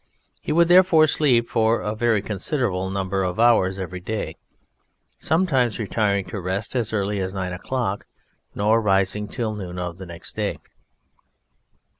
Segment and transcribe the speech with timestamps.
[0.41, 4.35] He would therefore sleep for a very considerable number of hours every day,
[5.19, 8.07] sometimes retiring to rest as early as nine o'clock,
[8.55, 10.57] nor rising till noon of the next day.